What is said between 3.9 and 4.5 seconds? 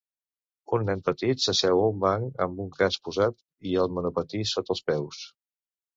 monopatí